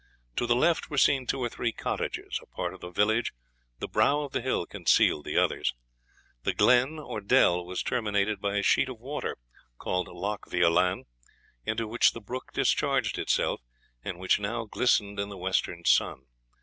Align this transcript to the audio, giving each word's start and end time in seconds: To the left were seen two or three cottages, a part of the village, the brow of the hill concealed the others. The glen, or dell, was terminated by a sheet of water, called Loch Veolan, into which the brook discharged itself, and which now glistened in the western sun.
To 0.37 0.47
the 0.47 0.55
left 0.55 0.89
were 0.89 0.97
seen 0.97 1.27
two 1.27 1.37
or 1.41 1.49
three 1.49 1.71
cottages, 1.71 2.39
a 2.41 2.47
part 2.47 2.73
of 2.73 2.79
the 2.81 2.89
village, 2.89 3.33
the 3.77 3.87
brow 3.87 4.21
of 4.21 4.31
the 4.31 4.41
hill 4.41 4.65
concealed 4.65 5.25
the 5.25 5.37
others. 5.37 5.75
The 6.41 6.55
glen, 6.55 6.97
or 6.97 7.21
dell, 7.21 7.63
was 7.63 7.83
terminated 7.83 8.41
by 8.41 8.55
a 8.55 8.63
sheet 8.63 8.89
of 8.89 8.99
water, 8.99 9.37
called 9.77 10.07
Loch 10.07 10.49
Veolan, 10.49 11.03
into 11.65 11.87
which 11.87 12.13
the 12.13 12.19
brook 12.19 12.49
discharged 12.51 13.19
itself, 13.19 13.61
and 14.03 14.17
which 14.17 14.39
now 14.39 14.65
glistened 14.65 15.19
in 15.19 15.29
the 15.29 15.37
western 15.37 15.85
sun. 15.85 16.23